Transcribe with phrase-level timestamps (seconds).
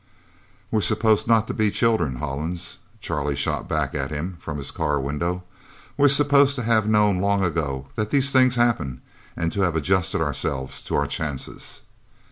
[0.71, 4.99] "We're supposed not to be children, Hollins," Charlie shot back at him from his car
[4.99, 5.43] window.
[5.95, 9.03] "We're supposed to have known long ago that these things happen,
[9.37, 11.81] and to have adjusted ourselves to our chances."